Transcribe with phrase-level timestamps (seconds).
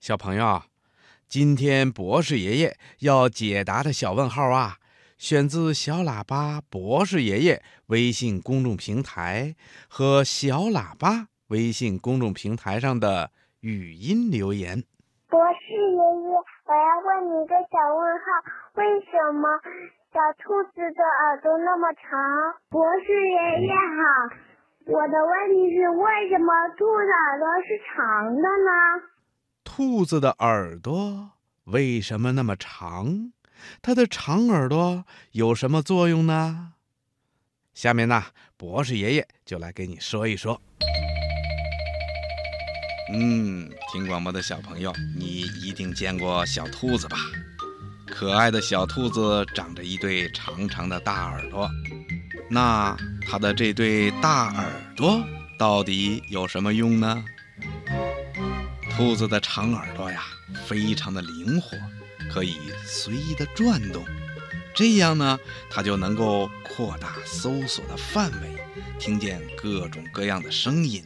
[0.00, 0.62] 小朋友，
[1.28, 4.78] 今天博士爷爷要解答的小问号啊，
[5.18, 9.54] 选自小喇叭博士爷爷微信公众平台
[9.90, 14.82] 和小喇叭微信公众平台上的语音留言。
[15.28, 16.32] 博士爷爷，
[16.64, 18.24] 我要问你一个小问号：
[18.80, 19.60] 为什么
[20.16, 22.08] 小兔子的耳朵那么长？
[22.70, 26.48] 博士爷爷好，我的问题是为什么
[26.78, 29.19] 兔子耳朵是长的呢？
[29.80, 31.30] 兔子的耳朵
[31.64, 33.32] 为什么那么长？
[33.80, 36.74] 它的长耳朵有什么作用呢？
[37.72, 38.26] 下面呢，
[38.58, 40.60] 博士爷爷就来给你说一说。
[43.10, 47.16] 嗯，听广播的小朋友，你一定见过小兔子吧？
[48.06, 51.70] 可爱的小兔子长着一对长长的大耳朵。
[52.50, 52.94] 那
[53.26, 55.24] 它的这对大耳朵
[55.58, 57.24] 到底有什么用呢？
[59.00, 60.24] 兔子的长耳朵呀，
[60.66, 61.74] 非常的灵活，
[62.30, 64.04] 可以随意的转动，
[64.74, 68.62] 这样呢，它就能够扩大搜索的范围，
[68.98, 71.02] 听见各种各样的声音。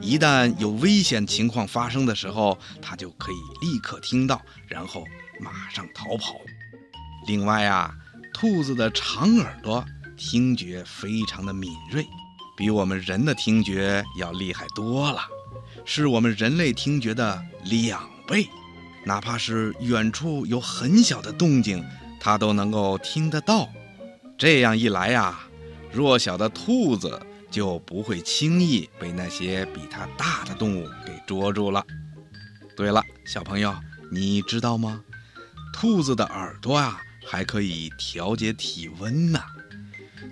[0.00, 5.04] 一旦有危险情况发生的时候，它就可以立刻听到，然后
[5.40, 6.36] 马上逃跑。
[7.26, 7.96] 另外啊，
[8.32, 9.84] 兔子的长耳朵
[10.16, 12.06] 听觉非常的敏锐，
[12.56, 15.20] 比我们人的听觉要厉害多了。
[15.84, 18.48] 是我们人类听觉的两倍，
[19.04, 21.84] 哪怕是远处有很小的动静，
[22.20, 23.68] 它都能够听得到。
[24.36, 25.40] 这样一来呀，
[25.92, 31.84] 弱小的兔子就不会轻易被那些比它大的动物给捉住了。
[32.76, 33.74] 对了，小朋友，
[34.12, 35.02] 你知道吗？
[35.72, 39.40] 兔子的耳朵啊，还可以调节体温呢。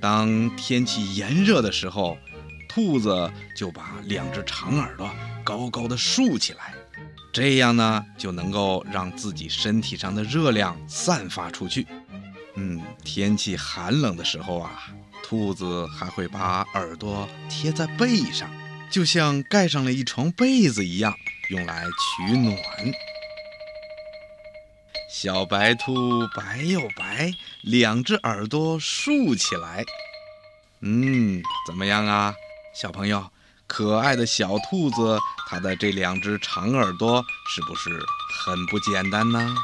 [0.00, 2.18] 当天气炎热的时候，
[2.74, 5.10] 兔子就把两只长耳朵。
[5.44, 6.72] 高高的竖起来，
[7.32, 11.86] 这样呢就能够让自己身体上的热量散发出去。
[12.54, 14.88] 嗯，天气寒冷的时候啊，
[15.22, 18.50] 兔子还会把耳朵贴在背上，
[18.90, 21.14] 就像盖上了一床被子一样，
[21.50, 22.56] 用来取暖。
[25.10, 29.84] 小白兔白又白，两只耳朵竖起来。
[30.80, 32.34] 嗯，怎么样啊，
[32.72, 33.30] 小朋友？
[33.66, 35.18] 可爱的小兔子，
[35.48, 37.90] 它的这两只长耳朵是不是
[38.44, 39.54] 很不简单呢？